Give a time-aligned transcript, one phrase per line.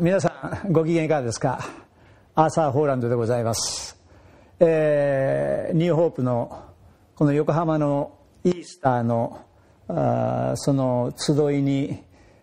[0.00, 1.60] 皆さんご機嫌いかがですか？
[2.34, 3.96] アーサー・ホーランドでございます、
[4.58, 6.64] えー、ニューホープの
[7.14, 9.40] この横浜のイースターの
[9.86, 12.02] あその集いに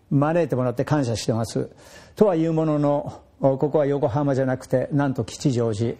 [0.10, 1.70] 招いてもらって感謝してます。
[2.16, 5.96] とはいうもののここは横浜じゃなくてなんと吉祥寺、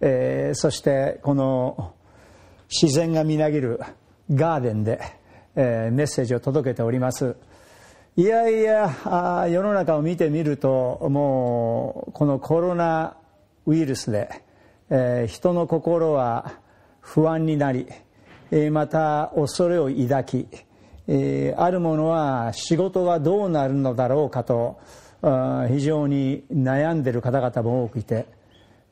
[0.00, 1.94] えー、そしてこの
[2.68, 3.80] 自然がみなぎる
[4.30, 5.00] ガーデンで、
[5.54, 7.36] えー、メッセージを届けております。
[8.18, 13.18] いやいや世の中を見てみるともうこのコロナ
[13.66, 14.42] ウイルスで、
[14.88, 16.54] えー、人の心は
[17.00, 17.86] 不安になり、
[18.50, 20.48] えー、また恐れを抱き、
[21.08, 24.80] えー、ある者は仕事がどうなるのだろうかと
[25.68, 28.24] 非常に悩んでる方々も多くいて、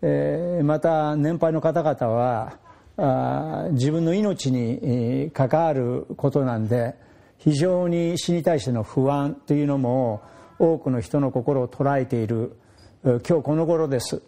[0.03, 2.59] えー、また年配の方々は
[2.98, 7.03] あ自分の命に関わることなんで
[7.38, 10.23] 非常に死に対しての不安というのも
[10.59, 12.56] 多くの人の心を捉えている
[13.05, 14.23] 今日この頃です。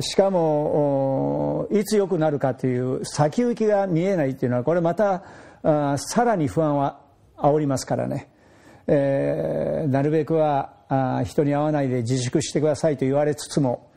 [0.00, 5.22] しかもいつ良くなるかという先行きが見えないというのはこれまた
[5.96, 7.00] さらに不安は
[7.36, 8.30] 煽りますからね、
[8.86, 10.74] えー、なるべくは
[11.24, 13.90] 人に会わないで自粛してくださいと言われつつも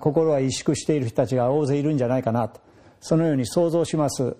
[0.00, 2.60] 心は萎縮している人たちが大勢いるんじゃないかなと。
[3.00, 4.36] そのように想像します。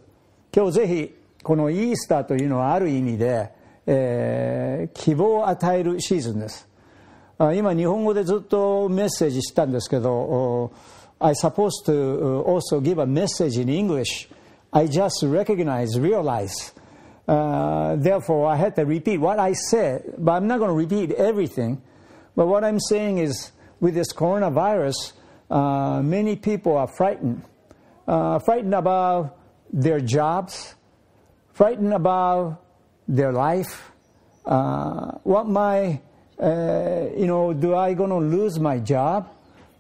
[0.55, 3.52] 今日ぜひこのイースターというのはある意味で、
[3.86, 6.68] えー、希望を与えるシーズンです
[7.38, 10.72] 今日本語でずっとメッセージしたんですけど
[11.20, 14.30] I supposed to also give a message in English
[14.72, 16.74] I just recognize, realize
[17.28, 21.12] uh, therefore I had to repeat what I said but I'm not going to repeat
[21.16, 21.82] everything
[22.36, 23.52] but what I'm saying is
[23.82, 25.14] with this coronavirus
[25.52, 27.44] uh, many people are frightened
[28.08, 29.38] uh, frightened about
[29.74, 30.76] their jobs
[31.53, 32.63] frightened about
[33.07, 33.91] their life.
[34.47, 36.01] Uh, what my,
[36.41, 39.29] uh, you know, do I going to lose my job?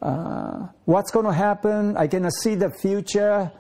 [0.03, 1.97] Uh, what's going to happen?
[1.97, 3.51] I cannot see the future.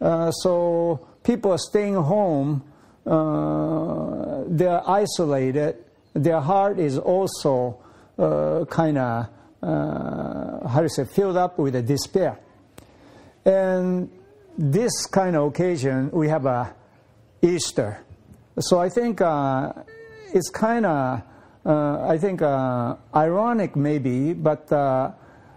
[0.00, 2.64] Uh, so people are staying home.
[3.06, 5.76] Uh, they're isolated.
[6.14, 7.78] Their heart is also
[8.18, 9.28] uh, kind of,
[9.62, 12.38] how do you say, filled up with despair.
[13.44, 14.10] And
[14.58, 16.74] this kind of occasion, we have a
[17.42, 18.04] Easter.
[18.58, 19.72] So I think uh,
[20.34, 21.22] it's kind of,
[21.64, 25.12] uh, I think, uh, ironic maybe, but uh,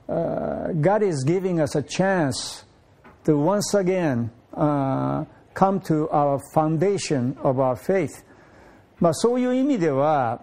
[0.07, 2.65] uh, God is giving us a chance
[3.25, 8.23] to once again uh, come to our foundation of our faith.
[8.99, 10.41] まあ、そういう意味では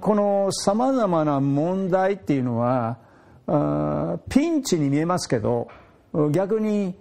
[0.00, 2.98] このさまざまな問題っていうのは
[4.28, 5.68] ピンチに見えますけど
[6.30, 6.94] 逆に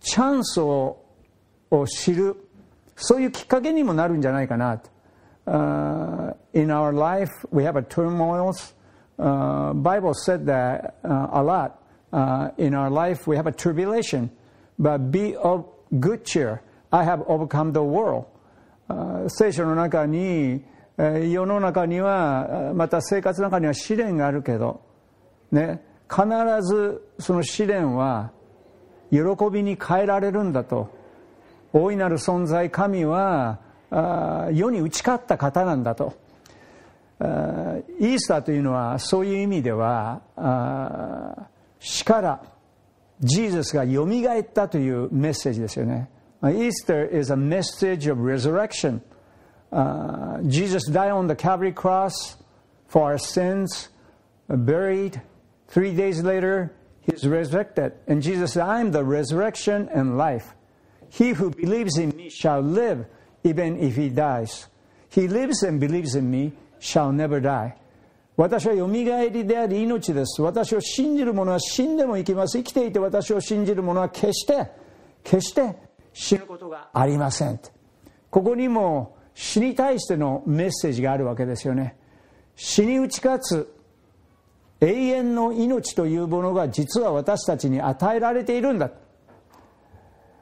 [0.00, 0.98] チャンスを
[1.86, 2.36] 知る
[2.96, 4.90] そういうきっかけにもなるんじゃないかなと。
[5.44, 8.74] Uh, in our life, we have a turmoils.
[9.18, 11.78] Uh, Bible said that uh, a lot.
[12.12, 14.30] Uh, in our life, we have a tribulation,
[14.78, 15.64] but be of
[15.98, 16.62] good cheer.
[16.92, 18.26] I have overcome the world.
[19.28, 20.62] 聖書の中に
[20.98, 24.82] 世の中にはまた生活の中には試練があるけど、
[25.50, 26.26] ね、必
[26.60, 28.32] ずその試練は
[29.10, 29.20] 喜
[29.50, 30.90] びに変えられるんだと
[31.72, 33.60] 大いなる存在神は
[34.52, 36.14] 世に打ち勝った方なんだと
[37.20, 40.22] イースターというのはそういう意味では
[41.78, 42.42] 死から
[43.20, 46.08] ジーザスがよみがえったというメッセージですよね
[46.42, 49.00] Easter is a message of resurrection
[49.70, 52.36] uh, Jesus died on the Calvary cross
[52.88, 53.90] for our sins
[54.48, 55.22] buried
[55.68, 56.72] three days later
[57.02, 60.54] he's resurrected and Jesus said I'm the resurrection and life
[61.12, 63.04] He who believes in me shall live
[63.44, 64.68] even if he dies.
[65.10, 67.74] He lives and believes in me shall never die.
[68.34, 70.40] 私はよみがえりであり命です。
[70.40, 72.56] 私を信じる者は死んでも生きます。
[72.56, 74.70] 生きていて私を信じる者は決して、
[75.22, 75.76] 決して
[76.14, 77.60] 死ぬことがありません。
[78.30, 81.94] ここにも死に対してのメッセージがあるわけですよね。
[82.56, 83.74] 死に打ち勝つ
[84.80, 88.90] 永遠の命というものが実は私たちに与えられているんだ。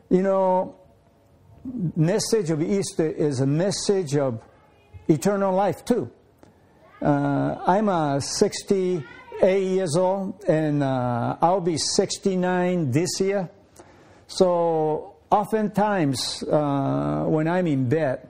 [0.09, 0.75] You know,
[1.95, 4.41] message of Easter is a message of
[5.07, 6.11] eternal life too.
[7.01, 9.03] Uh, I'm uh, 68
[9.41, 13.49] years old, and uh, I'll be 69 this year.
[14.27, 18.29] So oftentimes, uh, when I'm in bed,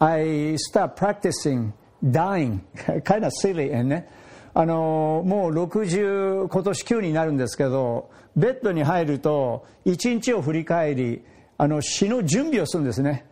[0.00, 2.64] I start practicing dying.
[3.04, 4.08] kind of silly, and ね。
[4.54, 11.21] あのもう60今年9になるんですけど ベッドに入ると一日を振り返り
[11.57, 13.25] あの死の準備をするんですね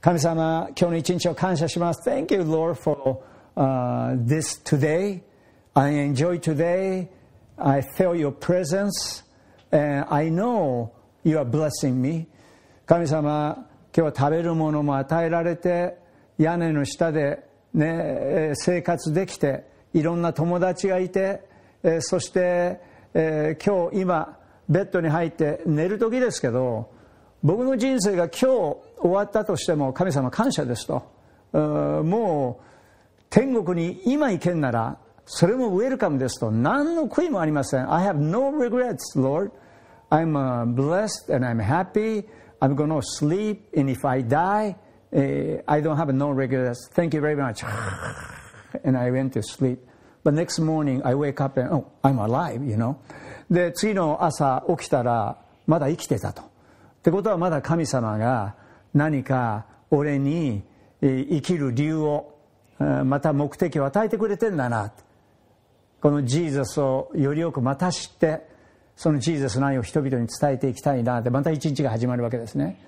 [0.00, 3.18] 神様今日の一日を感謝します Thank you Lord for、
[3.56, 5.20] uh, this today
[5.74, 7.08] I enjoy today.
[7.56, 9.22] I feel your presence.
[9.70, 10.90] And I know
[11.24, 12.26] you are blessing me.
[12.84, 13.66] 神様、
[13.96, 15.96] 今日は食べるものも与えられて、
[16.36, 17.42] 屋根の下で、
[17.72, 21.40] ね、生活できて、いろんな友達がいて、
[22.00, 22.78] そして、
[23.14, 24.38] えー、今日今
[24.72, 26.90] ベッドに入って寝る時ですけど
[27.42, 31.04] 僕の人生が今日終わったとしても神様感謝ですと
[31.52, 39.50] もう天国に今行けんならそれもウェルカムですと何の悔いもありません I have no regrets Lord
[40.10, 42.26] I'm、blessed and I'm happy
[42.60, 44.76] I'm going to sleep and if I die、
[45.12, 47.62] I don't have no regrets thank you very much
[48.84, 49.80] and I went to sleep
[50.24, 52.98] But next morning I wake up and, oh, I'm alive, you know.
[53.50, 56.42] で、次の朝起きたら、まだ生きてたと。
[56.42, 56.44] っ
[57.02, 58.54] てことはまだ神様が
[58.94, 60.62] 何か俺に
[61.00, 62.34] 生きる理由を、
[62.78, 64.92] また目的を与えてくれてんだな。
[66.00, 68.46] このジーザスをよりよくまた知って、
[68.96, 72.78] そのジーザスの愛を人々に伝えていきたいなって、また一日が始まるわけですね。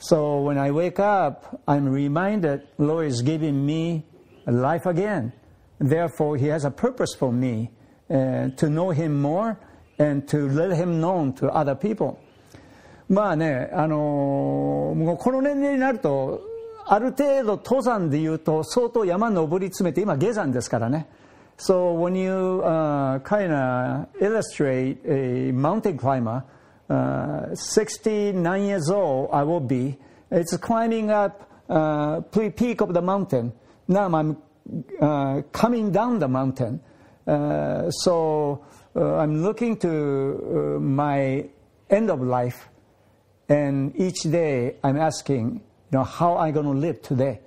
[0.00, 4.04] So when I wake up, I'm reminded Lord is giving me
[4.46, 5.32] life again.
[5.78, 7.70] Therefore, He has a purpose for me
[8.08, 9.56] to know Him more
[9.97, 12.17] and to let Him known to other people.
[13.09, 16.41] まあね、あのー、もうこの年齢になると、
[16.85, 21.07] ある程度登山でいうと相当山登り詰めて、今下山ですからね。
[21.57, 26.43] So when you uh, kind of illustrate a mountain climber,
[26.89, 29.97] uh, 69 years old I will be,
[30.31, 33.51] it's climbing up uh, peak of the mountain.
[33.87, 34.37] Now I'm
[35.01, 36.79] uh, coming down the mountain.
[37.27, 38.63] Uh, so
[38.95, 41.45] uh, I'm looking to uh, my
[41.89, 42.69] end of life,
[43.47, 45.61] and each day I'm asking,
[45.91, 47.39] you know, how am I going to live today?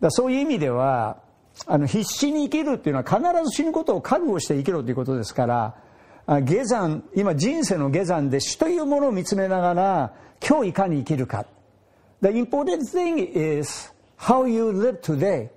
[0.00, 1.18] だそういう意味では
[1.66, 5.74] あの必死に生きるっていうのは必ず死ぬことを覚悟して生きろということですから
[6.42, 11.44] 下山今人生の下山で死というものを見つめながら今日いかに生きるか
[12.22, 13.18] The important thing
[13.58, 15.50] is how you live today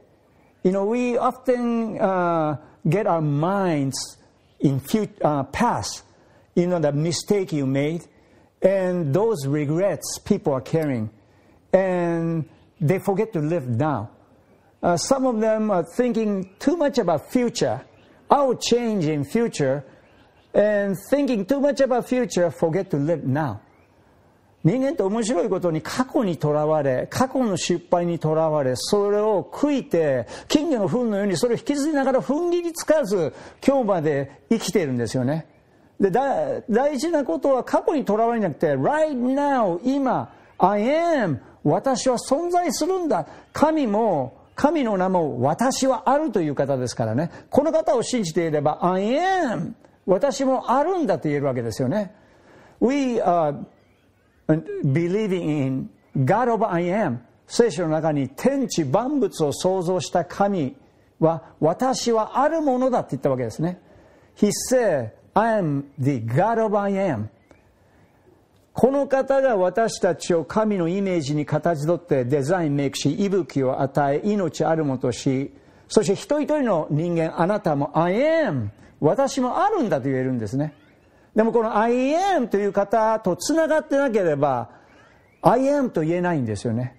[0.63, 2.55] You know, we often uh,
[2.87, 4.16] get our minds
[4.60, 6.02] in future, uh, past,
[6.54, 8.04] you know, the mistake you made,
[8.62, 11.10] and those regrets people are carrying,
[11.72, 12.48] and
[12.80, 14.10] they forget to live now.
[14.82, 17.80] Uh, some of them are thinking too much about future.
[18.30, 19.84] I will change in future,
[20.54, 23.60] and thinking too much about future, forget to live now.
[24.64, 33.32] 人間って面白いことに過去にとらわれ、過去の失敗にとらわれ、それを悔いて、金魚の糞のようにそれを引きずりながら踏ん切りつかず、
[33.64, 35.46] 今日まで生きているんですよね。
[36.00, 43.26] で、大事なことは過去にとらわれなくて、right now, 今、I am, 私は存在するんだ。
[43.52, 47.30] 神も、神の名も私はあるという方ですからね。
[47.50, 52.12] この方を信じていれば、I am, 私もあるんだと言えるわけですよね。
[52.80, 53.54] We are
[54.48, 55.90] believing in
[56.24, 60.76] God of I am 聖書の中に天地万物を創造した神
[61.18, 63.80] は私はあるものだって言ったわけですね。
[64.36, 67.28] He said I am the God of I am.
[68.72, 75.52] この方が私たちを神のイメージに形取ってデザインメイクし息吹を与え命あるものとし
[75.88, 78.68] そして一人一人の人間あなたも I am
[79.00, 80.74] 私もあるんだと言えるんですね。
[81.38, 84.70] でもこの I am という方とつながってなければ
[85.40, 86.96] I am と言えないんですよね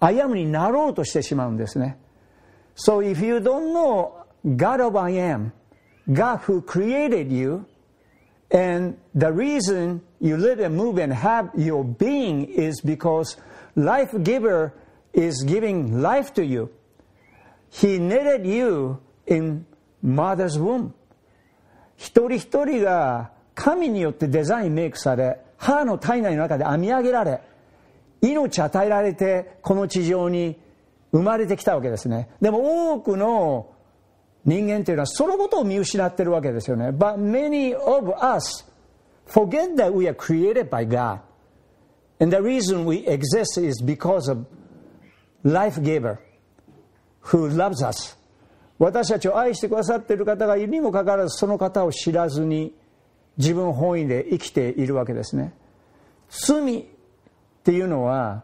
[0.00, 1.96] I am になろうとしてしまうんですね
[2.74, 4.24] So if you don't know
[4.56, 5.52] God of I am
[6.10, 7.64] God who created you
[8.50, 13.38] and the reason you live and move and have your being is because
[13.76, 14.72] life giver
[15.12, 16.70] is giving life to you
[17.70, 19.64] He knitted you in
[20.02, 20.90] mother's womb
[21.96, 23.35] 一人一人が
[23.66, 27.40] 神によってデザインメイクされ母の体内の中で編み上げられ
[28.22, 30.56] 命与えられてこの地上に
[31.10, 32.28] 生まれてきたわけですね。
[32.40, 33.72] でも多くの
[34.44, 36.90] 人間というのはそのことを見失ってるわけですよね。
[36.90, 38.64] But many of us
[39.26, 41.18] forget that we are created by God.
[42.20, 44.46] And the reason we exist is because of
[45.42, 46.18] life giver
[47.20, 48.16] who loves us.
[48.78, 52.72] 私たちを愛してくださっている方がいるにもかかわらずその方を知らずに
[53.37, 55.53] 自分本位で生きているわけですね
[56.29, 56.85] 罪っ
[57.63, 58.43] ていうのは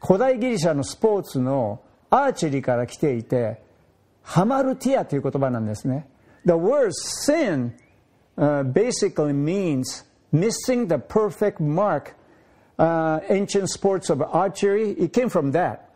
[0.00, 1.80] 古代ギリシャのスポーツの
[2.10, 3.60] アーチェリーから来ていて
[4.22, 6.06] ハマルティアという言葉なんですね
[6.44, 12.14] The word sin、uh, basically means missing the perfect mark
[12.78, 15.88] uh, ancient sports of archery it came from that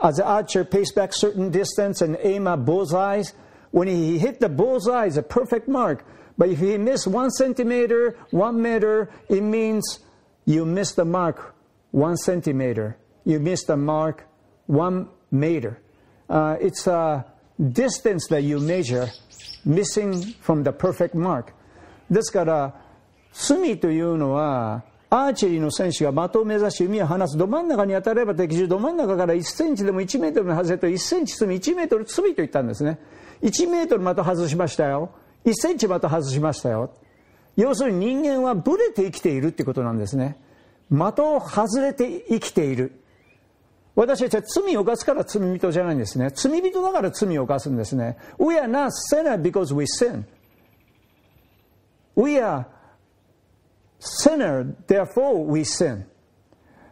[0.00, 3.34] as the archer pays back certain distance and aim at bullseyes
[3.74, 6.06] When he hit the bullseye, it's a perfect mark.
[6.39, 9.99] But if he missed one centimeter, one meter, it means
[10.45, 11.53] you missed the mark
[11.91, 12.97] one centimeter.
[13.25, 14.25] You missed the mark
[14.65, 15.81] one meter.
[16.29, 17.25] Uh, it's a
[17.73, 19.09] distance that you measure
[19.65, 21.53] missing from the perfect mark.
[22.09, 22.73] ですから、
[23.33, 32.99] 罪というのは、アーチェリーの選手が的を目指し弓を放つど真ん中に当たれば敵中ど真ん中から1センチでも1メートルの外れと1センチ罪1メートル罪と言ったんですね
[33.41, 35.11] 1メートル的外しましたよ
[35.45, 36.93] 1センチ的外しましたよ
[37.55, 40.37] 要するに人間はブレて生きているってことなんですね
[40.89, 43.01] 的を外れて生きている
[43.95, 50.25] 私たちは罪を犯すから罪人じゃないんですね罪人だから罪を犯すんですね We are not sinner because we sin
[52.19, 52.65] We are
[53.99, 56.03] sinner, therefore we sin.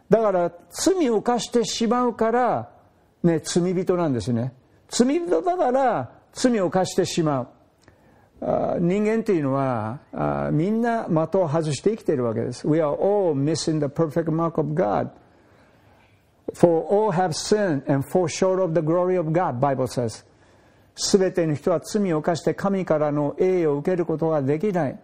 [0.10, 2.72] だから罪を犯してしまうから、
[3.24, 4.54] ね、罪人なんですね。
[4.88, 7.48] 罪人だから罪を犯してしまう。
[8.40, 10.00] 人間っていうのは
[10.52, 12.68] みんな的を外して生きているわけです。
[12.68, 15.10] We are all missing the perfect mark of God.
[16.54, 20.26] For all have sinned and fall short of the glory of God, Bible says.
[20.96, 25.00] すべての人は罪を犯して神からの栄誉を受けることができない。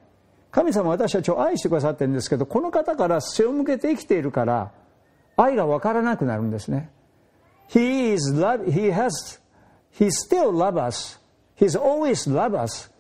[0.54, 4.72] 神様は私たちを愛してくださってるんですけどこの方から背を向けて生きているから
[5.36, 6.92] 愛が分からなくなるんですね
[7.70, 9.40] He is love, he has,
[9.98, 11.18] he still love us.
[11.58, 12.92] He's always love us.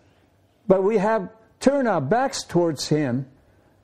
[0.66, 3.26] But we have turned our backs towards him,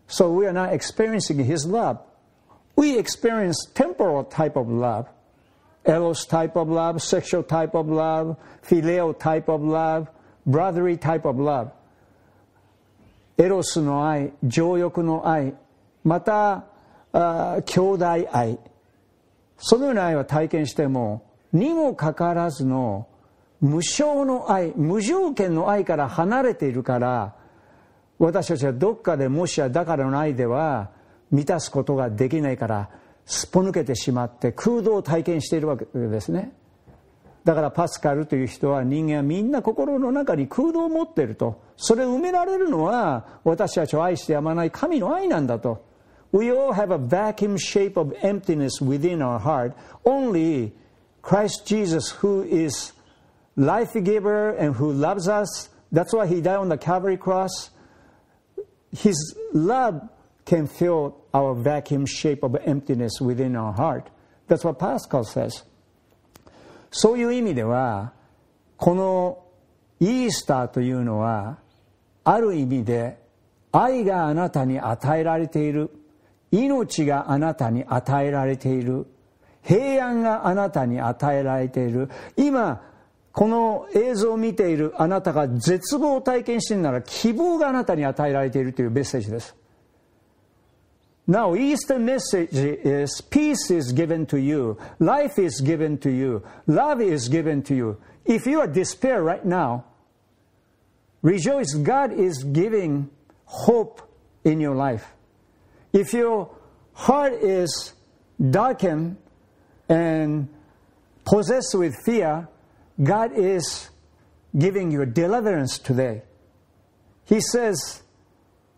[0.07, 1.99] so we are not experiencing his love.
[2.77, 5.09] We experience temporal type of love,
[5.87, 10.09] eros type of love, sexual type of love, filial type of love,
[10.47, 11.73] brotherly type of love.
[13.37, 15.55] エロスの愛情欲の愛
[16.05, 16.67] また
[17.13, 18.59] あ兄弟愛
[19.59, 23.09] そのような愛は体験してもにもかかわらずの
[23.62, 27.36] 無償の愛無条件の愛から離れているから
[28.18, 30.92] 私たちはどっかでもしやだからの愛では
[31.32, 32.90] 満たすことができないから
[33.26, 36.52] すっぽ抜けてしまって空洞を体験しているわけですね。
[37.46, 41.62] だからパスカルという人は人間はみんな心の中に空洞を持っていると。
[41.78, 45.86] それを埋められるのは私たちを愛してやまない神の愛なんだと。
[46.32, 49.74] We all have a vacuum shape of emptiness within our heart.
[50.04, 50.72] Only
[51.22, 52.94] Christ Jesus who is
[53.59, 57.71] life giver and who loves us that's why he died on the Calvary cross
[58.91, 60.01] his love
[60.45, 64.11] can fill our vacuum shape of emptiness within our heart
[64.49, 65.65] that's what Pascal says
[66.91, 68.13] そういう意味では
[68.77, 69.45] この
[70.01, 71.59] イースターというのは
[72.25, 73.19] ある意味で
[73.73, 75.91] 愛があなたに与えられている
[76.53, 79.07] 命があなたに与えられている
[79.63, 82.83] 平安があなたに与えられている今
[83.39, 89.57] この映像を見ているあなたが絶望を体験しているなら希望があなたに与えられているというメッセージです
[91.27, 97.01] Now, Easter message is peace is given to you, life is given to you, love
[97.01, 97.99] is given to you.
[98.27, 99.85] If you are despair right now,
[101.23, 101.73] rejoice.
[101.83, 103.09] God is giving
[103.47, 104.03] hope
[104.45, 105.07] in your life.
[105.95, 106.51] If your
[106.93, 107.95] heart is
[108.51, 109.17] darkened
[109.89, 110.49] and
[111.25, 112.49] possessed with fear,
[113.02, 113.90] God is
[114.58, 116.24] giving you deliverance today.
[117.26, 118.02] He says,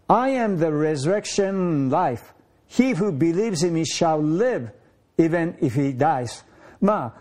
[0.09, 2.33] I am the resurrection life.
[2.67, 4.71] He who believes in me shall live
[5.17, 6.43] even if he dies.
[6.79, 7.15] ま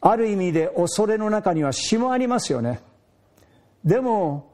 [0.00, 2.80] あ、ある意味で恐れの中には死もありますよね。
[3.84, 4.52] でも、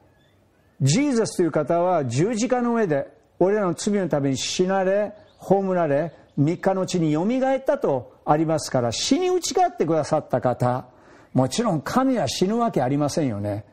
[0.81, 10.87] ジーザスという方は十字架の上で俺らの罪のために死なれ、葬られ、3日のうちによみがえったとありますから死に打ち勝ってくださった方
[11.35, 13.65] もちろん神は死ぬわけありませんよね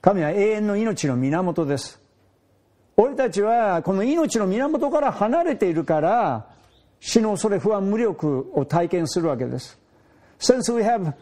[0.00, 2.00] 神は永遠の命の源です
[2.96, 6.46] 俺たちはこの命の源から離れているから
[6.98, 9.78] 死の恐れ不安無力を体験するわけです
[10.40, 11.12] Since we have、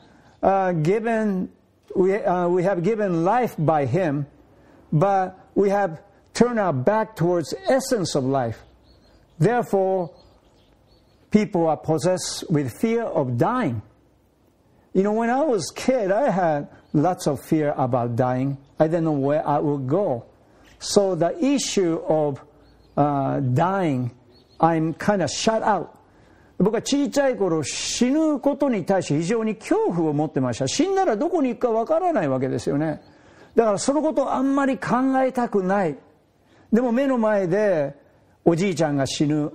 [0.43, 1.49] uh, given
[1.97, 4.27] we,、uh, we have given life by him
[4.93, 5.99] but we have
[6.33, 8.59] turned our back towards essence of life
[9.41, 10.11] therefore
[11.31, 13.83] people are possessed with fear of dying
[14.97, 18.89] you know when I was a kid, I had lots of fear about dying I
[18.89, 20.25] didn't know where I would go
[20.79, 22.41] So the issue of、
[22.97, 24.11] uh, dying,
[24.61, 25.89] I'm kind of shut out.
[26.59, 30.67] 僕は小さい頃死ぬことに対して非常に恐怖を持ってました。
[30.67, 33.03] 死んだらどこに行くかわからないわけですよね。
[33.55, 35.99] だからそのことをあんまり考えたくない。
[36.73, 37.95] でも目の前で
[38.45, 39.53] おじいちゃんが死ぬ、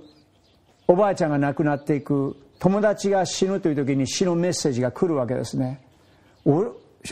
[0.86, 5.81] おばあちゃんが亡くなっていく、友達が死ぬという時に死のメッセージが来るわけですね。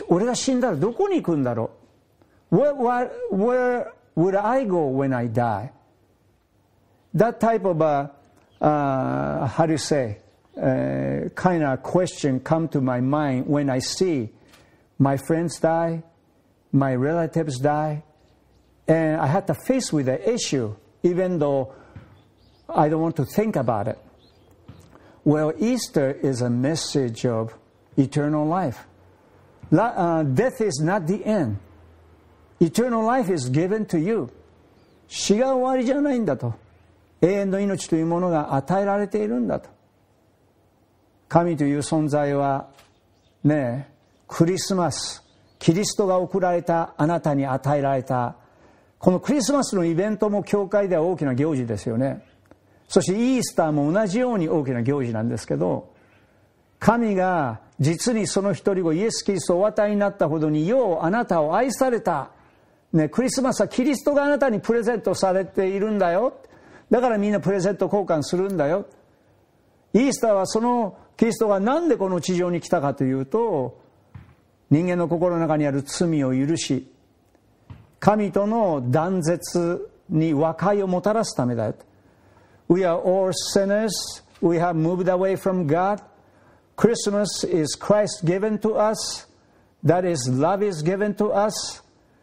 [0.08, 1.86] 俺が死んだらどこに行くんだろう
[2.50, 5.72] where, where, where would I go when I die?
[7.14, 8.10] That type of a,
[8.60, 10.18] uh, how do you say,
[10.56, 14.30] uh, kind of question come to my mind when I see
[14.98, 16.02] my friends die,
[16.72, 18.02] my relatives die,
[18.88, 21.74] and I had to face with the issue, even though
[22.68, 23.98] I don't want to think about it.
[25.23, 27.53] Well, Easter is a message of
[27.95, 28.87] eternal life.
[29.71, 31.57] Uh, death is not the end.
[32.59, 34.29] Eternal life is given to you.
[35.07, 36.53] 死が終わりじゃないんだと。
[37.21, 39.69] 永遠の命というものが与えられているんだと。
[41.29, 42.69] 神という存在は、
[43.43, 43.89] ね
[44.27, 45.23] クリスマス、
[45.59, 48.35] キリストが送られたあなたに与えられた、
[48.97, 52.25] このクリスマスのイベントも教会では大きな行事ですよね。
[52.91, 55.93] そしてイースターも同じように大きな行事なんですけど、
[56.77, 62.31] 神が実にその一人子イエス・キリストをお与えになったほどにようあなたを愛された。
[62.91, 66.33] ね、クリスマスはキリストがあなたにプレゼントされているんだよ。
[66.89, 68.85] だからみんなプレゼント交換するんだよ。
[69.93, 73.79] イースターはそのキリストが何でこの地上に来たかというと、
[74.69, 76.91] 人間の心の中にある罪を許し、
[78.01, 81.75] 神との断絶に和解をもたらすためだよ。
[82.71, 84.21] We are all sinners.
[84.39, 86.01] We have moved away from God.
[86.77, 89.25] Christmas is Christ given to us.
[89.83, 91.81] That is, love is given to us.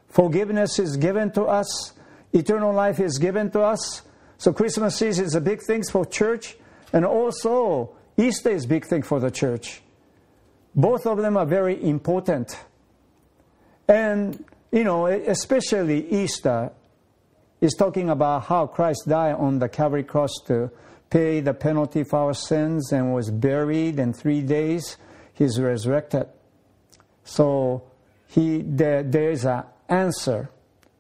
[0.09, 1.93] Forgiveness is given to us.
[2.33, 4.00] Eternal life is given to us.
[4.38, 6.57] So Christmas is a big thing for church.
[6.95, 9.83] And also, Easter is a big thing for the church.
[10.75, 12.59] Both of them are very important.
[13.87, 16.71] And, you know, especially Easter
[17.62, 20.70] is talking about how Christ died on the Calvary cross to
[21.10, 24.98] paid the penalty for our sins and was buried in three days
[25.34, 26.27] he's resurrected
[27.24, 27.84] so
[28.27, 30.50] he there, there is an answer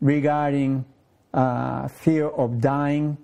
[0.01, 0.85] regarding
[1.33, 3.17] uh, fear of dying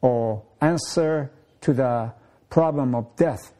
[0.00, 2.12] or answer to the
[2.48, 3.52] problem of death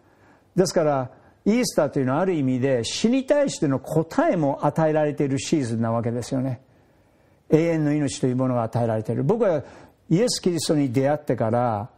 [0.54, 1.10] ですから
[1.44, 6.60] イースターというのはある意味で死に対しての答えも与えられているシーズンなわけですよね
[7.51, 9.23] 永遠の命というものが与えられている。
[9.23, 9.63] 僕は
[10.09, 11.89] イエス・キリストに出会ってから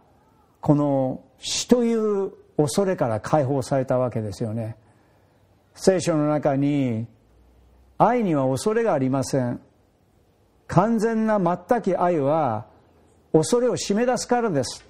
[0.61, 4.77] この死という恐れから解放されたわけですよね。
[5.75, 7.07] 聖書の中に
[7.97, 9.59] 愛には恐れがありません。
[10.67, 12.65] 完全な全き愛は
[13.31, 14.85] 恐れを締め出すからです。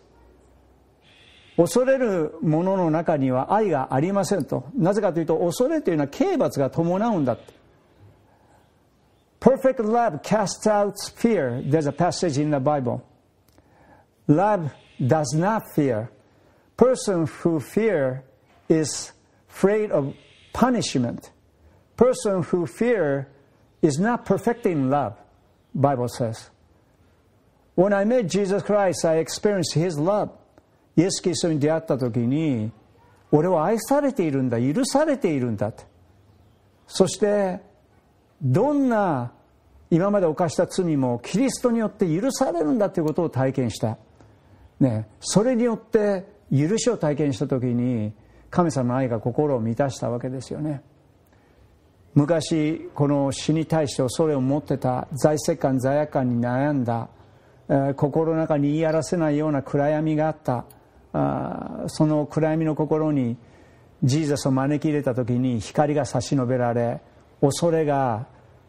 [1.55, 4.65] 恐れるものの中には愛がありませんと。
[4.75, 7.62] なぜかというと恐れというのは刑罰が伴うんだって。
[9.42, 11.62] Perfect love casts out fear.
[11.64, 13.06] There's a passage in the Bible.
[14.26, 14.72] Love
[15.04, 16.10] does not fear.
[16.76, 18.24] Person who fear
[18.68, 19.12] is
[19.48, 20.14] afraid of
[20.52, 21.30] punishment.
[21.96, 23.28] Person who fear
[23.80, 25.16] is not perfecting love,
[25.74, 26.50] Bible says.
[27.74, 30.30] When I met Jesus Christ, I experienced His love.
[30.96, 32.72] イエス・キリストに出会った時に、
[33.30, 35.84] 俺は愛されているんだ、許されているんだと。
[36.88, 37.60] そして、
[38.43, 39.31] どんな
[39.89, 43.97] 今まで犯した罪もキリストによって許されるんだということを体験した。
[44.79, 48.13] ね、それによって許しを体験した時に
[48.49, 50.81] 神様の愛が心を満たしたわけですよね
[52.13, 57.09] 昔この死に対して恐れを持ってた財政感罪悪感に悩んだ、
[57.69, 60.65] えー、心の中に言い表せないような暗闇があった
[61.13, 63.37] あその暗闇の心に
[64.03, 67.01] ジーザスを招き入れた時に光が差し伸べられ
[67.41, 68.27] 恐れが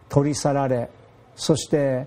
[0.09, 0.91] 取り去られ
[1.37, 2.07] そして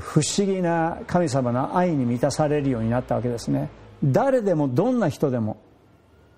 [0.00, 3.68] 不思議な神様の愛に満たされるようになったわけですね
[4.02, 5.58] 誰でもどんな人でも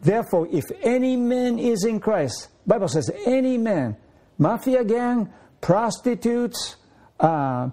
[0.01, 3.97] Therefore, if any man is in Christ, Bible says any man,
[4.39, 5.29] mafia gang,
[5.61, 6.77] prostitutes,
[7.19, 7.71] uh,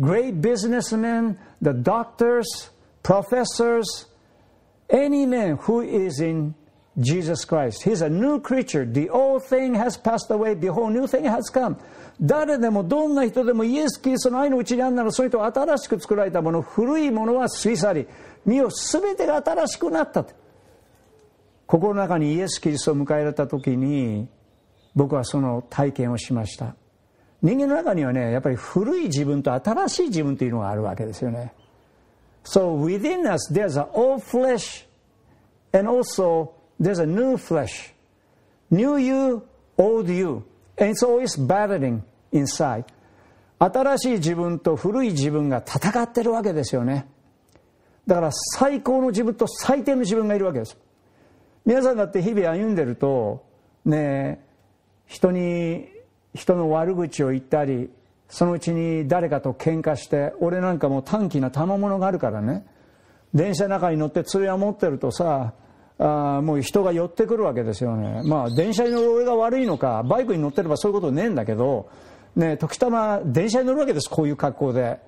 [0.00, 2.70] great businessmen, the doctors,
[3.02, 4.06] professors,
[4.88, 6.54] any man who is in
[6.98, 8.84] Jesus Christ, he's a new creature.
[8.84, 10.54] The old thing has passed away.
[10.54, 11.78] Behold, new thing has come.
[12.20, 18.06] 誰でもどんな人でもイエス・キリストの愛のうちにあんならそれと新しく作られたもの古いものは過ぎ去り
[18.44, 20.24] 身を全てが新しくなった。
[20.24, 20.34] と
[21.66, 24.28] 心の中にイエス・キリストを迎えられた時に
[24.94, 26.74] 僕はその体験をしました。
[27.42, 31.54] 人間の中にはねやっぱり古い自分と新しい自分というのがあるわけですよね。
[32.44, 34.84] So within us there's an old flesh
[35.72, 37.94] and also there's a new flesh.
[38.70, 39.42] New you
[39.78, 40.44] old you.
[40.76, 42.02] And it's always battling.
[42.32, 42.84] Inside
[43.58, 47.06] 新しい自分と古い自分が戦ってるわけですよね。
[48.06, 50.78] だから最高の自分と最低の自分がいるわけです。
[51.66, 53.44] 皆さんだって日々歩んでると
[53.84, 54.42] ね
[55.06, 55.88] 人に
[56.34, 57.90] 人の悪口を言ったり
[58.30, 62.64] そのうちに誰かと喧嘩して俺なんかもう短気な賜物があるからね。
[63.34, 65.52] 電車の中に乗って連れを持ってるとさ
[65.98, 68.22] あもう人が寄ってくるわけですよね。
[68.24, 71.90] まあ電車に乗る俺が悪いのかバイクに乗ってればそういうことねえんだけど
[72.36, 74.98] ね時たま電車に乗るわけですこういう格好で。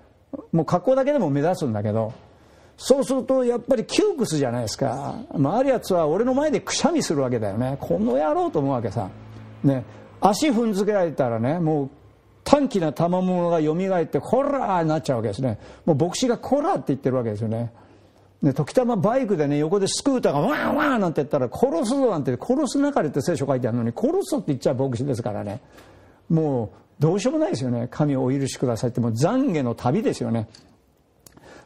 [0.52, 2.12] もう格好だけでも目立つんだけど。
[2.76, 7.76] そうするとやっぱり窮屈じゃないですか、まあ、あるやつは俺の前でくしゃみするわけだよね。
[7.80, 9.08] この野郎と思うわけさ。
[9.62, 9.84] ね
[10.20, 11.90] 足踏んづけられたらねもう
[12.44, 15.58] 短気な賜物がよみがえってコラーになっちゃうわけですね。
[15.84, 17.72] もう牧師がコラーって言ってるわけですよね。
[18.42, 25.60] で時たまバイクでね横でスクーターがワンワンなんて言ったら殺すぞなんて殺すなかれって聖書書いてあるのに殺すぞって言っちゃう牧師ですからね。
[26.28, 30.47] もうどうしようもないですよね神をお許しくださいってもう懺悔の旅ですよね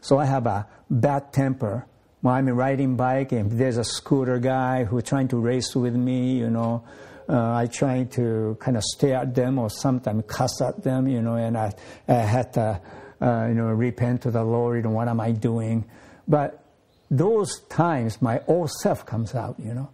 [0.01, 1.83] So I have a bad temper
[2.23, 6.37] when I'm riding bike and there's a scooter guy who's trying to race with me
[6.37, 6.83] you know
[7.31, 11.21] uh, I try to kind of stare at them or sometimes cuss at them, you
[11.21, 11.73] know, and I,
[12.07, 12.81] I had to,
[13.21, 15.85] uh, you know, repent to the Lord, you know, what am I doing?
[16.27, 16.61] But
[17.09, 19.89] those times, my old self comes out, you know.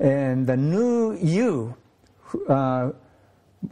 [0.00, 1.76] And the new you,
[2.48, 2.90] uh,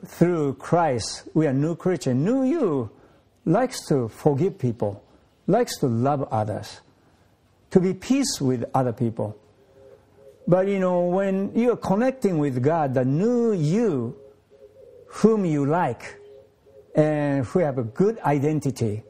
[0.07, 2.15] through Christ, we are new creature.
[2.15, 2.91] New you
[3.45, 5.03] likes to forgive people,
[5.47, 6.81] likes to love others,
[7.71, 9.37] to be peace with other people.
[10.47, 14.17] But you know, when you're connecting with God, the new you,
[15.07, 16.17] whom you like,
[16.95, 19.03] and who have a good identity,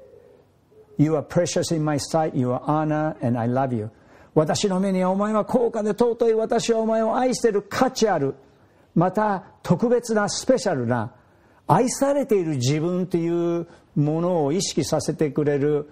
[0.96, 3.90] you are precious in my sight, you are honor, and I love you.
[4.32, 8.36] 私の目にお前は高価で尊い私はお前を愛している価値ある
[8.95, 11.13] また特別なスペシャルな
[11.67, 15.89] 愛されている自分というものを意識させてくれる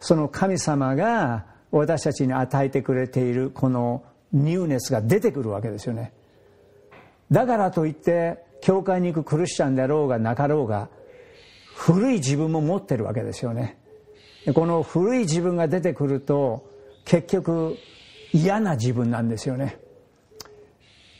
[0.00, 6.12] その神様が私たちに与えてくれているこのニューネスが出てくるわけですよね。
[7.30, 10.88] だからといって教会に行くクリスチャンであろうがなかろうが
[11.74, 13.78] 古い自分も持ってるわけですよね。
[14.54, 16.70] この古い自分が出てくると
[17.04, 17.76] 結局
[18.32, 19.78] 嫌な自分なんですよね。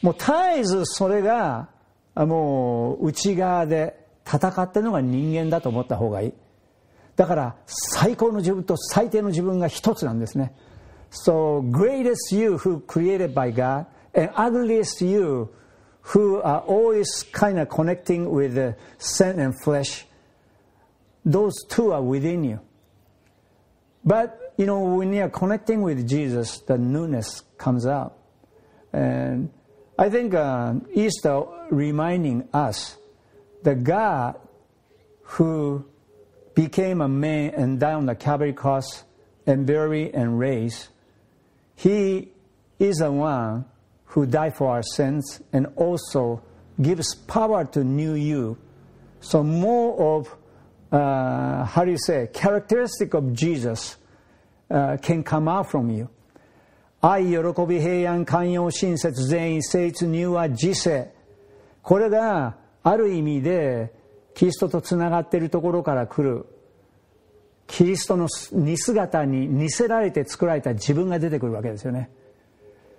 [0.07, 1.69] もう絶えずそれが
[2.15, 6.33] もう内側で戦ってるのが人間だと思った方がいい
[7.17, 10.55] だから最高の自分と最低の自分が一つなんですね
[11.11, 15.49] So, greatest you who created by God, and ugliest you
[16.03, 20.05] who are always kind of connecting with the sin and flesh,
[21.25, 22.61] those two are within you.
[24.05, 28.19] But, you know, when you are connecting with Jesus, the newness comes out.
[28.93, 29.49] And
[29.99, 32.97] I think uh, Easter reminding us
[33.63, 34.39] that God
[35.23, 35.85] who
[36.55, 39.05] became a man and died on the Calvary cross
[39.47, 40.89] and buried and raised
[41.77, 42.33] he
[42.79, 43.67] is the one
[44.07, 46.43] who died for our sins and also
[46.81, 48.57] gives power to new you.
[49.21, 50.35] So more of,
[50.91, 53.97] uh, how do you say, characteristic of Jesus
[54.71, 56.09] uh, can come out from you.
[57.01, 61.13] 愛、喜び、平安、寛容、親切、善意、誠実、入和、自制。
[61.83, 63.93] これがある意味で
[64.35, 66.47] キリストとつながっているところから来る
[67.67, 72.11] キリストの似姿に似せられて作られた自分が出てくるわけですよね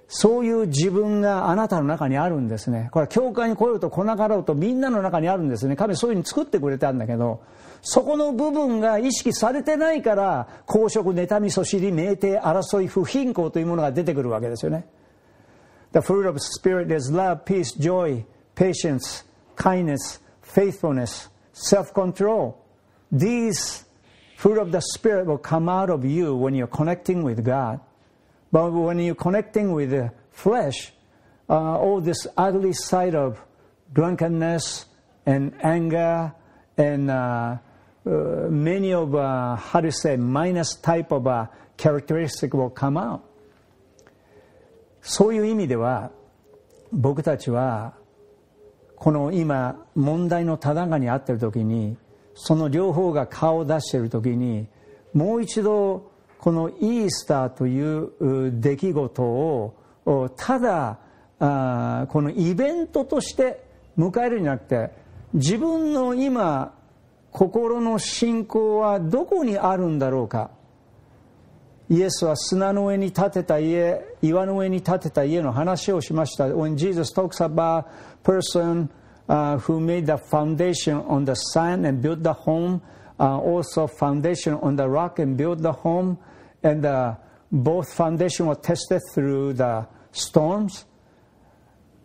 [0.08, 7.42] そういう自分があなたの中にあるんですねこれは教会に来ようと来なかろうとみんなの中にあるんですね神はそういうふうに作ってくれたんだけど
[7.82, 14.86] そこの部分が意識されてないから公職妬みそしり酩酊争い不貧困というものが出てくるわけですよね
[15.94, 19.24] The fruit of spirit is love, peace, joy, patience,
[19.56, 22.58] kindness, faithfulness, self-control.
[23.12, 23.86] These
[24.38, 27.80] fruit of the Spirit will come out of you when you're connecting with God.
[28.58, 30.92] But when you're connecting with the flesh,
[31.48, 33.40] uh, all this ugly side of
[33.94, 34.88] drunkenness
[35.28, 36.34] and anger
[36.76, 38.10] and uh, uh,
[38.50, 41.46] many of, uh, how to say, minus type of uh,
[41.78, 43.22] characteristic will come out.
[45.04, 46.10] そういう意味では
[46.92, 47.94] 僕たちは
[48.96, 51.96] この今問題のただがにあっている時に
[52.34, 54.68] その両方が顔を出している時に
[55.14, 59.74] もう一度このイースターという出来事を
[60.36, 61.00] ただ
[61.40, 63.64] あこのイベントとして
[63.98, 64.92] 迎えるんじゃなくて
[65.34, 66.74] 自分の今
[67.32, 70.52] 心の信仰はどこにあるんだろうか。
[71.90, 76.48] イエスは砂の上に建てた家岩の上に建てた家の話をしました。
[76.48, 77.86] When Jesus talks about
[78.24, 78.90] person
[79.30, 82.82] uh, who made the foundation on the sand and built the home,
[83.20, 86.18] uh, also foundation on the rock and built the home,
[86.64, 87.16] and uh,
[87.52, 90.86] both foundation were tested through the storms.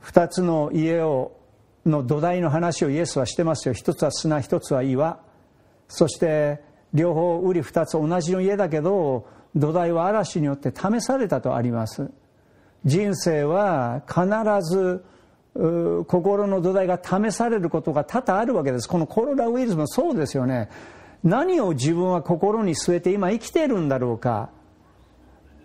[0.00, 1.32] 二つの家を
[1.86, 3.74] の土台の話をイエスはしてますよ。
[3.74, 5.20] 一つは砂一つは岩。
[5.88, 6.60] そして
[6.94, 12.10] 両方瓜二つ同じの家だけど土台は嵐によって試されたとあります。
[12.84, 14.24] 人生は必
[14.68, 15.04] ず
[16.06, 18.88] 心の土台が試されることが多々あるわけです。
[18.88, 20.68] このコロナウイルスもそうですよね。
[21.24, 24.50] 何を自分は心に据えて今生きているんだろうか？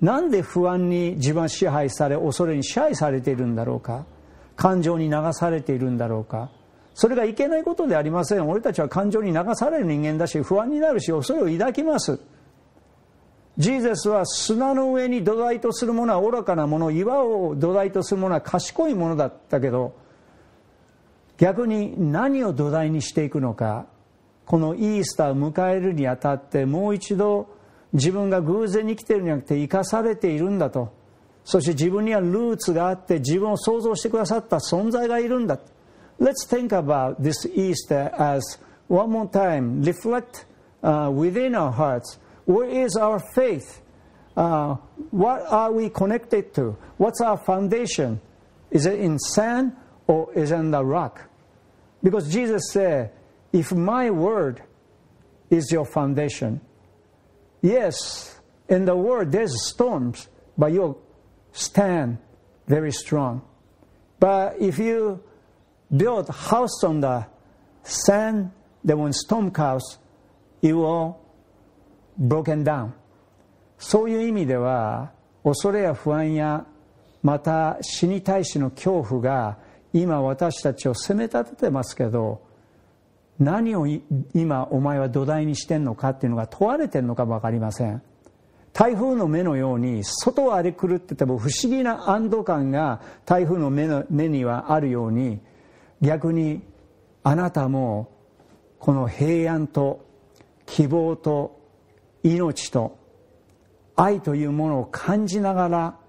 [0.02, 4.06] なんで不安に自分は支配され恐れに支配されているんだろうか？
[4.56, 6.52] 感情に流されているんだろうか？
[6.94, 8.48] それがいけないことではありません。
[8.48, 12.20] 俺たちは感情に流される人間だし不安になるし恐れを抱きます。
[13.58, 19.96] ジーゼスは砂の上に土台とするものは愚かなもの岩を土台とするものは賢いものだったけど
[21.38, 23.88] 逆に何を土台にしていくのか？
[24.47, 27.49] このイースターを迎えるにあたってもう一度
[27.93, 30.93] 自分が偶然に生きているんじゃなくて生かされているんだと
[31.45, 35.59] そして自分にはルーツがあって自分を創造してくださった存在がいるんだ
[36.21, 42.97] Let's think about this Easter as one more time reflect、uh, within our hearts Where is
[42.97, 43.81] our faith?
[44.37, 44.77] Uh,
[45.11, 46.77] what are we connected to?
[46.97, 48.21] What's our foundation?
[48.71, 51.29] Is it in sand or is it in the rock?
[52.03, 53.13] Because Jesus said,
[53.53, 54.63] if my word
[55.51, 56.61] is your foundation,
[57.61, 61.01] yes, in the world there's storms, but you'll
[61.53, 62.19] stand
[62.67, 63.43] very strong.
[64.19, 65.23] But if you
[65.95, 67.27] build a house on the
[67.83, 68.53] sand,
[68.85, 69.99] then when storm comes,
[70.63, 71.19] it will
[72.17, 72.93] broken down
[73.79, 75.11] そういう意味では
[75.43, 76.65] 恐れや不安や
[77.23, 79.59] また死に対しの恐怖が
[79.93, 82.41] 今私たちを責め立ててますけど
[83.40, 83.86] 何を
[84.34, 88.02] 今お前は土台にしてんのかっていうのが問われてんのか分かりません。
[88.74, 95.40] 台風の目のように外は荒れ狂ってても不思議な安堵感が台風の目の目にはあるように
[96.02, 96.62] 逆に
[97.24, 98.12] あなたも
[98.78, 100.06] この平安と
[100.68, 101.60] 希望と
[102.22, 103.00] 命と
[103.96, 106.00] 愛というものを感じながら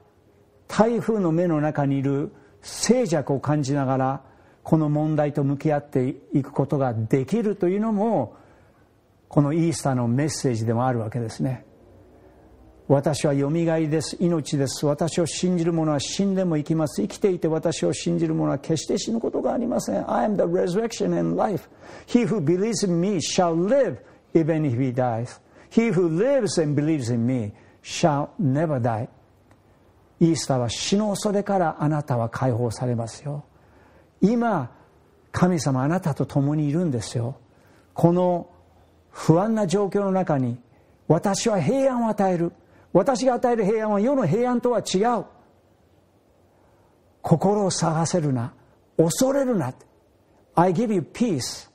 [0.67, 4.23] 台風の目の中にいる静寂を感じながら
[4.69, 8.37] この問題と向き合っていくことができるというのも
[9.27, 11.65] このイースターのメッセージでもあるわけですね。
[12.87, 14.19] 私はよみがえりです。
[14.21, 14.85] 命です。
[14.85, 17.01] 私を信じる者は死んでも生きます。
[17.01, 20.13] 生きていて私を信じる者は決して死ぬことがありません。
[20.13, 21.67] I am the resurrection and life.
[22.07, 23.97] He who believes in me shall live
[24.35, 25.41] even if he dies.
[25.71, 29.09] He who lives and believes in me shall never die.
[30.21, 33.45] イースターは死の恐れからあなたは解放されますよ。
[34.21, 34.71] 今、
[35.33, 37.37] 神様あなたと共にいるんですよ。
[37.95, 38.49] この
[39.11, 40.59] 不安な状況の中に
[41.09, 42.53] 私は平安を与える。
[42.93, 45.25] 私が与える平安は世の平安とは違う。
[47.23, 48.53] 心を探せるな。
[48.97, 49.75] 恐れるな。
[50.55, 51.69] I give you peace.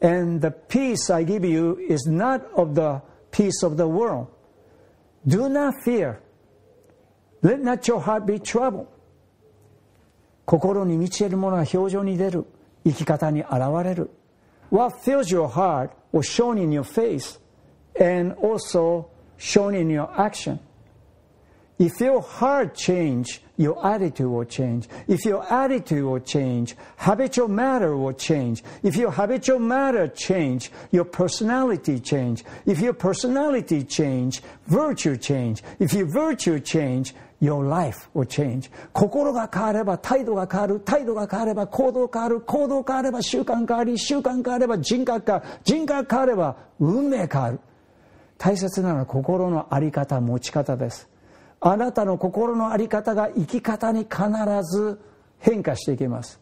[0.00, 4.28] And the peace I give you is not of the peace of the world.
[5.26, 6.20] Do not fear.
[7.42, 8.86] Let not your heart be troubled.
[10.45, 12.45] 心に満ち得るものは表情に出る。
[12.83, 13.51] 生き方に現
[13.83, 14.09] れる。
[14.71, 17.39] What fills your heart was shown in your face
[17.99, 19.05] and also
[19.37, 20.59] shown in your action.
[21.81, 24.87] If your heart change, your attitude will change.
[25.07, 28.63] If your attitude will change, habitual matter will change.
[28.83, 32.43] If your habitual matter change, your personality change.
[32.67, 35.63] If your personality change, virtue change.
[35.79, 38.69] If your virtue change, your life will change.
[38.93, 40.79] 心が変われば態度が変わる。
[40.81, 42.41] 態度が変われば行動変わる。
[42.41, 43.97] 行動変われば習慣変わり。
[43.97, 45.47] 習慣変われば人格変わる。
[45.63, 47.59] 人格変われば運命変わる。
[48.37, 51.09] 大切なのは心の在り方、持ち方です。
[51.61, 54.23] あなたの心の在り方が生き方に必
[54.63, 54.99] ず
[55.39, 56.39] 変化していきます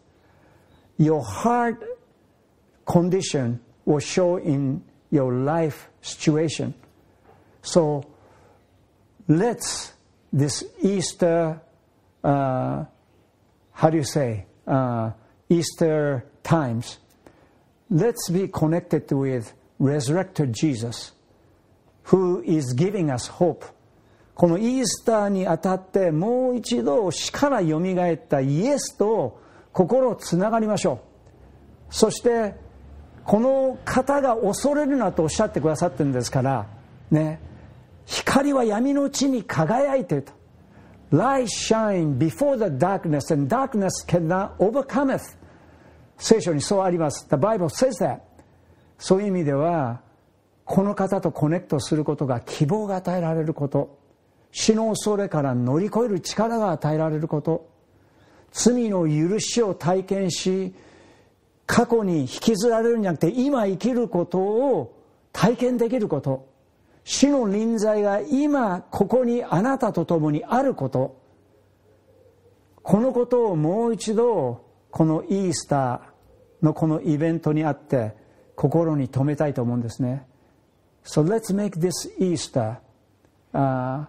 [0.98, 1.76] Your heart
[2.86, 6.74] condition will show in your life situation
[7.62, 8.04] so
[9.28, 9.92] let's
[10.32, 11.60] this Easter
[12.24, 12.84] uh,
[13.72, 15.10] how do you say uh,
[15.48, 16.98] Easter times
[17.90, 21.12] let's be connected with resurrected Jesus
[22.04, 23.64] who is giving us hope
[24.35, 29.39] このイースターにあたってもう一度死からよみがえったイエスと
[29.71, 30.99] 心をつながりましょう。
[31.89, 32.55] そして
[33.23, 36.67] この方が恐れるなとおっしゃってくださってるんですから
[37.09, 37.39] ね
[38.05, 40.33] 光は闇のうちに輝いていると
[41.11, 45.37] Light shine before the darkness and darkness cannot overcometh.
[46.17, 47.27] 聖書にそうあります。
[47.29, 48.19] The Bible says that.
[48.97, 50.01] そういう意味では
[50.65, 53.97] この方とコネクトすることが希望が与えられること。
[54.57, 57.69] 死の恐れから乗り越える力が与えられること。
[58.53, 60.73] 罪の許しを体験し
[61.65, 64.97] 過去に引きずられるんじゃなくて今生きることを
[65.33, 66.47] 体験できること。
[67.03, 71.19] 死の臨在が今ここにあなたと共にあること。
[72.81, 78.13] このことをもう一度このイースターのこのイベントにあって
[78.55, 80.25] 心に留めたいと思うんですね。
[81.03, 82.77] So let's make this Easter、
[83.53, 84.05] uh,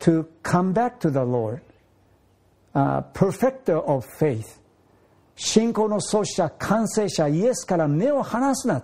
[0.00, 1.60] to come back to the Lord,
[2.74, 4.58] uh, perfecter of faith.
[5.36, 8.82] 信仰の創始者、完成者、イエスから目を離すな。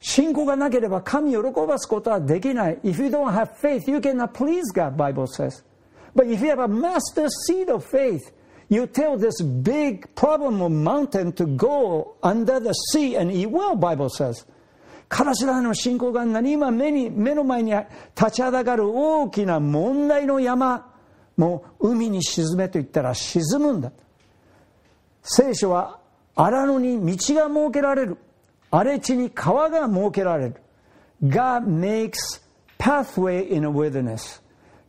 [0.00, 2.78] 信仰がなければ神を喜ばすことはできない。
[2.82, 5.62] If you don't have faith, you cannot please God, Bible says.
[6.14, 8.32] But if you have a master seed of faith,
[8.68, 13.76] you tell this big problem of mountain to go under the sea and it will,
[13.76, 14.44] Bible says.
[15.07, 17.73] からしらの信仰が何今目に目の前に
[18.15, 20.93] 立ちはだかる大きな問題の山
[21.37, 23.91] もう海に沈めと言ったら沈むんだ
[25.21, 25.99] 聖書は
[26.35, 28.17] 荒野に道が設けられる
[28.71, 30.55] 荒れ地に川が設けられる
[31.23, 32.41] God makes
[32.77, 34.41] pathway in a wilderness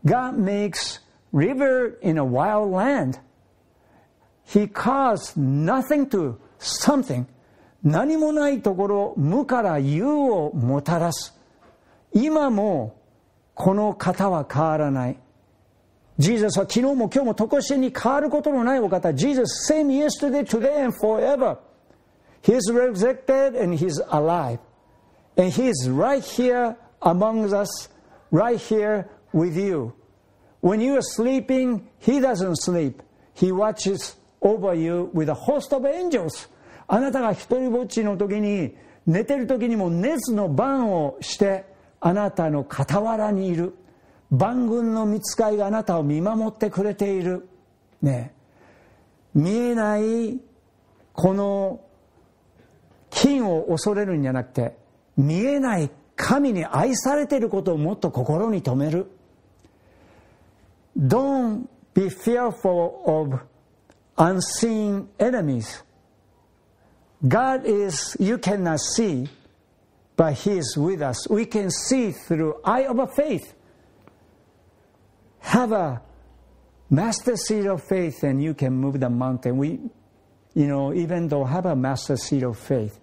[0.05, 1.01] God makes
[1.33, 3.21] river in a wild land
[4.45, 7.27] He caused nothing to something
[7.86, 11.36] 何もないところ無から有をもたらす
[12.14, 12.96] 今も
[13.56, 15.18] この方は変わらない
[16.22, 19.12] ジーザスは昨日も今日も常しえに変わることのないお方。
[19.12, 21.58] Jesus same yesterday, today and forever.
[22.44, 24.60] He is resurrected and He's alive.
[25.36, 27.90] And He is right here among us,
[28.30, 29.94] right here with you.
[30.62, 33.02] When you are sleeping, He doesn't sleep.
[33.34, 36.48] He watches over you with a host of angels.
[36.89, 38.75] あなたが一人ぼっちの時に
[39.07, 41.65] 寝てる時にも熱の番をして
[42.01, 43.75] あなたの傍らにいる。
[44.31, 47.49] 万軍の見つかいがあなたを見守ってくれている。
[48.03, 48.35] ね。
[49.35, 50.41] 見えない
[51.13, 51.81] この
[53.11, 54.77] 金を恐れるんじゃなくて
[55.17, 59.11] 見えない神に愛されていることをもっと心に留める。
[60.99, 63.39] Don't be fearful of
[64.17, 65.85] unseen enemies.
[67.28, 69.30] God is, you cannot see,
[70.16, 71.28] but He is with us.
[71.30, 73.54] We can see through eye of a faith.
[75.40, 76.02] Have a
[76.90, 79.58] master seed of faith and you can move the mountain.
[79.58, 79.80] We,
[80.54, 83.00] you know, even though have a master seed of faith.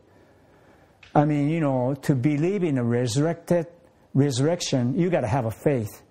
[1.15, 3.67] I mean, you know, to believe in a resurrected
[4.15, 6.03] resurrection, you got to have a faith.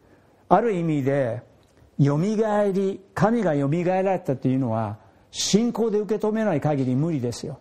[0.49, 1.41] ある意味で、
[1.99, 4.97] よみがえり、神がよみがえられたというのは、
[5.29, 7.59] 信仰で受け止めない限り無理ですよ。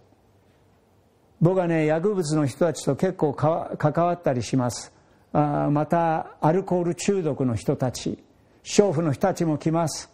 [1.41, 4.93] 僕はね薬物の人たちと結構関わったりします
[5.34, 8.23] あまたアルコール中毒の人たち
[8.63, 10.10] 娼婦の人たちも来ます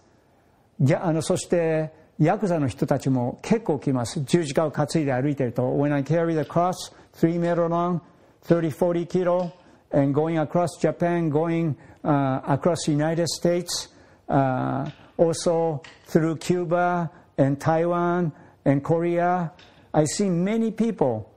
[1.00, 8.00] あのそしてヤクザの人たちも結構来ます十字架を担いで歩いてると When I carry the cross 3 meter long
[8.48, 9.52] 30 40 kilo
[9.92, 13.90] and going across Japan going、uh, across United States、
[14.30, 18.32] uh, also through Cuba and Taiwan
[18.66, 19.52] and Korea
[19.98, 21.28] I see many people,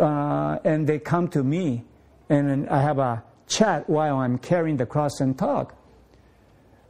[0.00, 1.84] uh, and they come to me,
[2.30, 5.76] and I have a chat while I'm carrying the cross and talk.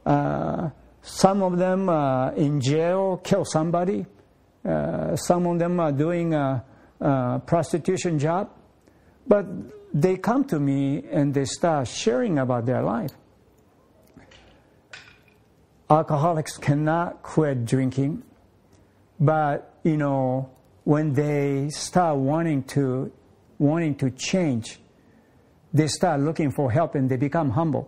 [0.05, 0.69] Uh,
[1.01, 4.05] some of them uh, in jail kill somebody.
[4.63, 6.63] Uh, some of them are doing a,
[7.01, 8.49] a prostitution job,
[9.27, 9.45] but
[9.93, 13.11] they come to me and they start sharing about their life.
[15.89, 18.23] Alcoholics cannot quit drinking,
[19.19, 20.51] but you know
[20.87, 23.11] when they start wanting to,
[23.59, 24.79] wanting to change,
[25.73, 27.87] they start looking for help and they become humble.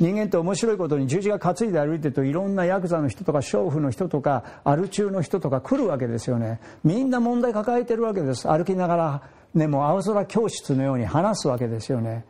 [0.00, 6.60] 人間って面白いことに十字架担いで歩いてるといろんなヤクザの人とか娼婦の人とかアル中の人とか来るわけですよね。
[6.84, 8.48] みんな問題抱えてるわけです。
[8.48, 9.22] 歩きながら
[9.54, 12.24] ねもう青空教室のように話すわけですよね。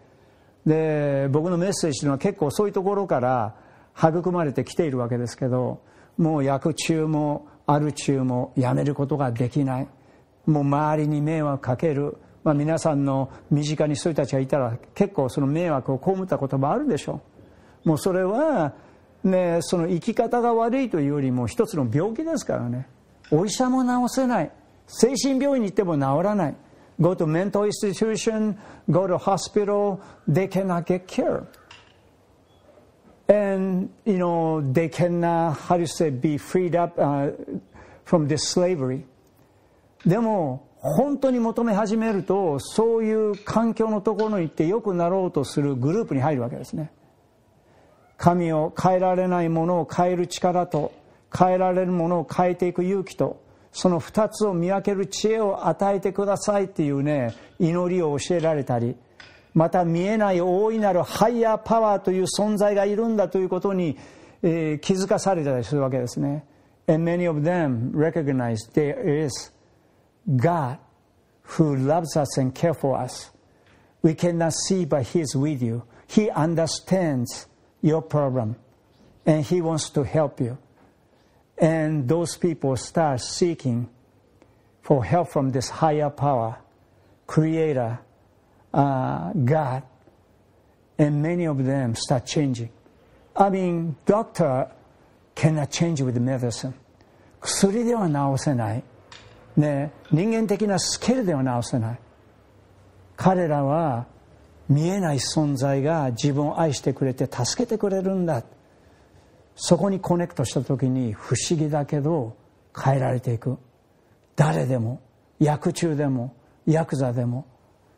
[0.66, 3.54] で僕のメッセージというのは結構そういうところから
[3.96, 5.82] 育まれてきているわけですけど
[6.16, 9.88] もう薬中もアル中もやめることができない。
[10.48, 17.20] もう周りに迷惑かける、まあ、皆さんの身近にそういう人たちがいたら結構その迷惑を被ったこともあるでしょ
[17.84, 18.72] うもうそれは
[19.22, 22.88] ねその生き方が悪いというよりも一つの病気ですからね
[23.30, 24.50] お医者も治せない
[24.86, 26.56] 精神病院に行っても治らない
[27.00, 28.58] Go to mental institution,
[28.90, 31.46] go to hospital, they cannot get care.
[33.28, 37.30] And, you know, they cannot, how do you say, be freed up uh,
[38.04, 39.06] from this slavery.
[40.06, 46.92] でも本当に求め始めるとそういう環境のところに行って良くなろうとするグループに入るわけですね
[48.16, 50.92] 神を変えられないものを変える力と
[51.36, 53.42] 変えられるものを変えていく勇気と
[53.72, 58.96] その2つを見分ける知恵を与えてくださいっていうね祈りを教えられたり
[59.54, 63.98] また見えない大いなるハイヤーパワーという存在がいるんだということに、
[64.42, 66.44] えー、気づかされたりするわけですね。
[66.86, 69.52] And many of them recognize there is
[70.35, 70.77] God
[71.43, 73.31] who loves us and cares for us.
[74.01, 75.83] We cannot see, but He is with you.
[76.07, 77.47] He understands
[77.81, 78.55] your problem
[79.25, 80.57] and He wants to help you.
[81.57, 83.89] And those people start seeking
[84.81, 86.57] for help from this higher power,
[87.27, 87.99] Creator,
[88.73, 89.83] uh, God,
[90.97, 92.69] and many of them start changing.
[93.35, 94.69] I mean, doctor
[95.35, 96.73] cannot change with medicine.
[97.41, 98.83] 薬では治せない。
[99.58, 101.98] ね、人間的なスキルでは治せない。
[103.16, 104.06] 彼らは
[104.68, 108.42] 見えない存在が自分を愛してくれて助けてくれるんだ。
[109.60, 112.36] そこにコネクトした時に不思議だけど
[112.74, 113.58] 変えられていく
[114.36, 115.02] 誰でも
[115.40, 116.34] 薬中でも
[116.64, 117.44] ヤクザでも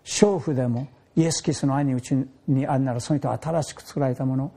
[0.03, 2.15] 娼婦でもイエス・キスの愛にうち
[2.49, 4.53] にあるならその人は新しく作られたもの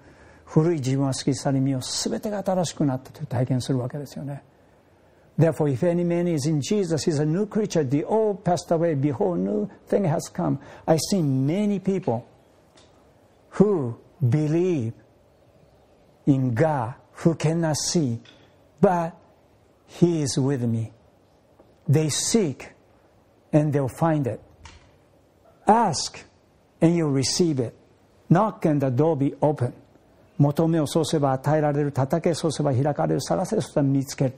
[0.46, 4.44] 古い自分は過ぎ去り身を全てが新しくなったという体験するわけですよね
[5.37, 7.85] Therefore, if any man is in Jesus, he's a new creature.
[7.85, 8.95] The old passed away.
[8.95, 10.59] Behold, new thing has come.
[10.87, 12.27] I see many people
[13.51, 13.97] who
[14.29, 14.95] believe
[16.27, 18.21] in God who cannot see,
[18.81, 19.17] but
[19.87, 20.93] He is with me.
[21.87, 22.71] They seek
[23.53, 24.41] and they'll find it.
[25.67, 26.25] Ask
[26.81, 27.75] and you'll receive it.
[28.29, 29.73] Knock and the door be open.
[30.39, 34.35] 求めをそうすれば与えられる叩けそうすれば開かれる探せそうすれば見つける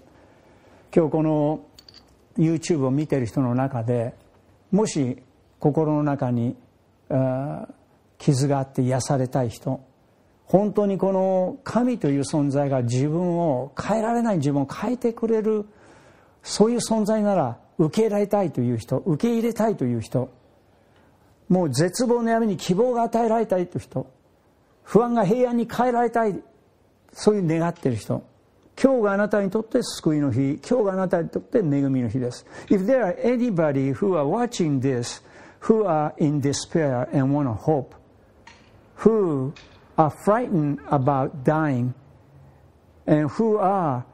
[0.96, 1.66] 今日この
[2.38, 4.14] YouTube を見てる人の中で
[4.72, 5.22] もし
[5.60, 6.56] 心の中に
[8.18, 9.84] 傷があって癒されたい人
[10.46, 15.66] 本当にこの神という存在が自分を変えられない自分を変えてくれる
[16.43, 20.32] そういう存在なら受け入れられたいという人受け入れたいという人
[21.50, 24.10] もう絶望の闇に希望が与えられたいという人
[24.84, 26.41] 不安が平安に変えられたい
[27.12, 28.24] そういう願っている人
[28.80, 35.22] 今日があなたにとって救いの日今日があなたにとって恵みの日です If there are anybody who are watching this
[35.61, 37.95] who are in despair and want hope
[38.97, 39.53] who
[39.99, 41.95] are frightened about dying
[43.07, 44.05] and who are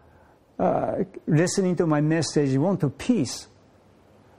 [0.58, 3.46] uh, listening to my message want to peace.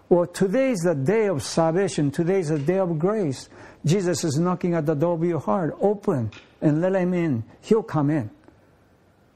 [0.09, 2.11] Well, today is the day of salvation.
[2.11, 3.49] Today is the day of grace.
[3.85, 5.75] Jesus is knocking at the door of your heart.
[5.79, 6.31] Open
[6.61, 7.43] and let him in.
[7.61, 8.31] He'll come in.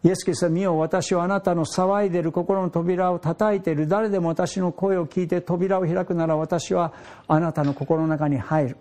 [0.03, 3.89] イエス・キリストは見よ私はあなたの騒いでる心の扉を叩いている。
[3.89, 6.93] 誰でも私の声を聞いて扉を開くなら私は
[7.27, 8.77] あなたの心の中に入る。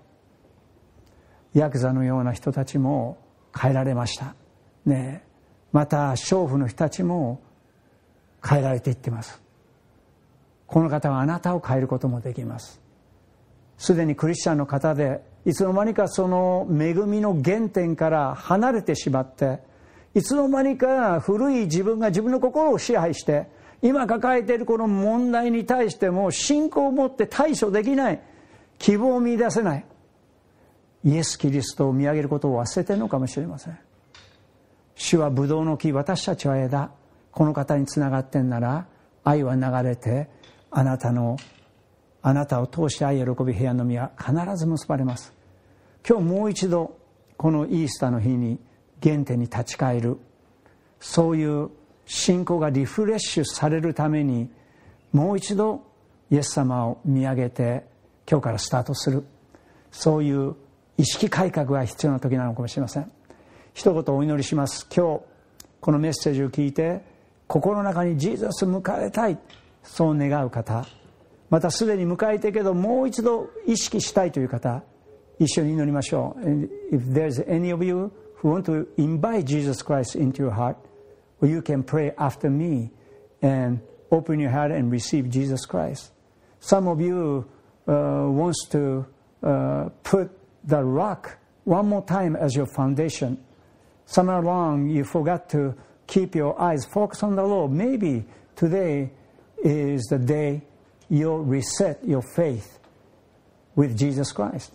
[1.53, 3.17] ヤクザのような人たちも
[3.57, 4.35] 変えられました。
[4.85, 5.23] ね
[5.71, 7.41] また娼婦の人たちも
[8.47, 9.41] 変えられていってます。
[10.67, 12.81] この方はあなたを変えることもできます。
[13.77, 19.59] すでにクリスチャンの方でいつの間にかその恵みの原点から離れてしまって
[20.15, 23.47] いつの間にか古い自分が自分の心を支配して
[23.81, 28.21] 今抱えているこの問題に対しても信仰を持って対処できない。
[28.79, 29.85] 希望を見いだせない。
[31.03, 33.77] イエス・キリストを見上げることを忘れてるのかもしれません。
[34.95, 36.91] 主はブドウの木私たちは枝。
[37.31, 38.87] この方につながってんなら
[39.25, 40.29] 愛は流れて
[40.71, 41.37] あなたの
[42.21, 45.33] あなたを通して愛喜び平安の実は必ず結ばれます。
[46.07, 46.97] 今日もう一度
[47.37, 48.57] このイースターの日に
[49.03, 50.17] 原点に立ち返る。
[50.99, 51.69] そういう
[52.05, 54.49] 信仰がリフレッシュされるために
[55.11, 55.83] もう一度
[56.31, 57.85] イエス様を見上げて
[58.29, 59.23] 今日からスタートする。
[59.91, 60.55] そういう
[60.97, 63.11] 意識改革が必要な時なのかもしれません。
[63.73, 64.87] 一言お祈りします。
[64.95, 65.21] 今日
[65.81, 67.01] このメッセージを聞いて
[67.47, 69.37] 心の中にジーザス迎えたい。
[69.83, 70.85] そう願う方。
[71.49, 74.83] またすでに迎えてけどもう一度意識したいという方
[75.39, 78.24] 一緒に祈りましょう。
[78.42, 80.76] If there's any of you who want to invite Jesus Christ into your heart
[81.40, 82.90] well, you can pray after me
[83.42, 86.12] and open your heart and receive Jesus Christ
[86.60, 87.46] some of you
[87.88, 89.06] uh, wants to
[89.42, 90.30] uh, put
[90.64, 93.42] the rock one more time as your foundation.
[94.04, 95.74] Somewhere along, you forgot to
[96.06, 97.72] keep your eyes focused on the Lord.
[97.72, 99.10] Maybe today
[99.64, 100.62] is the day
[101.08, 102.78] you'll reset your faith
[103.74, 104.72] with Jesus Christ.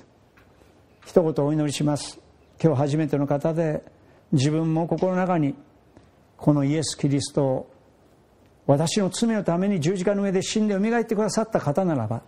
[1.05, 2.19] 一言お祈りします。
[2.62, 3.82] 今日初めての方で
[4.32, 5.54] 自分も心の中に
[6.36, 7.70] このイエス・キリストを
[8.66, 12.22] 私の罪のために十字架の上で死んで蘇ってくださった方ならば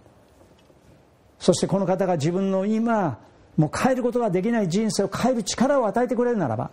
[1.39, 3.21] そしてこの方が自分の今
[3.57, 6.71] もう変えることができない人生を変える力を与えてくれるならば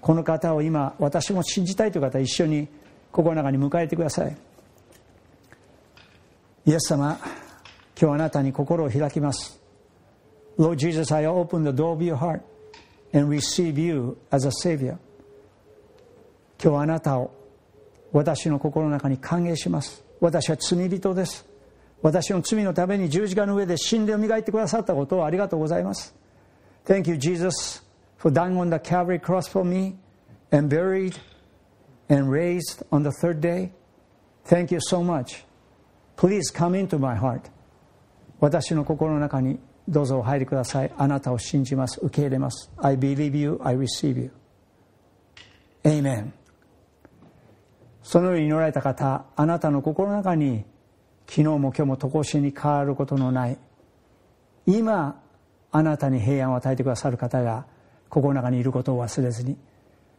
[0.00, 2.68] この方を今私も信じたいという方一緒に
[3.12, 4.36] 心の中に迎えてください。
[6.66, 7.18] イエス様
[8.00, 9.60] 今日あなたに心を開きます。
[10.58, 12.40] Lord Jesus, I open the door of your heart.
[13.12, 14.96] And receive you as a Savior
[16.62, 17.32] 今日あなたを
[18.12, 21.46] 私の心の中に歓迎します私は罪人です
[22.02, 26.14] 私の罪のために十字架の上で死んで磨いてくださったことをありがとうございます
[26.86, 27.82] Thank you Jesus
[28.18, 29.96] for dying on the Calvary cross for me
[30.50, 31.16] and buried
[32.08, 33.70] and raised on the third day
[34.46, 35.44] Thank you so much
[36.16, 37.50] Please come into my heart
[38.40, 39.58] 私の心の中に
[39.90, 40.92] どうぞお入りください。
[40.96, 41.98] あなたを信じます。
[42.00, 42.70] 受け入れます。
[42.76, 44.30] I believe you, I receive you.
[45.82, 46.30] Amen.
[48.04, 50.64] そのように祈られた方あなたの心の中に
[51.26, 53.58] 昨日も今日も常しに変わることのない。
[54.64, 55.20] 今
[55.72, 57.66] あなたに平安を与えてくださる方が
[58.08, 59.58] 心の中にいることを忘れずに。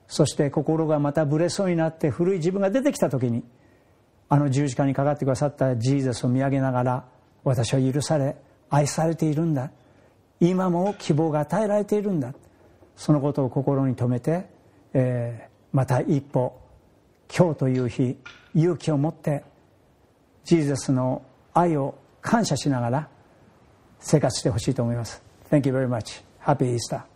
[0.08, 3.46] そして心がまたぶれそうになって古い自分が出てきた時に
[4.28, 7.06] あの十字架にかかってくださったジーザスを見上げながら
[7.46, 8.36] 私は許され
[8.72, 9.70] 愛されているんだ
[10.40, 12.34] 今も希望が与えられているんだ
[12.96, 14.48] そのことを心に留めて、
[14.94, 16.60] えー、また一歩
[17.36, 18.18] 今日という日
[18.56, 19.44] 勇気を持って
[20.44, 21.22] ジーザスの
[21.54, 23.10] 愛を感謝しながら
[24.00, 26.24] 生活してほしいと思います Thank you very much.
[26.40, 27.11] Happy Easter.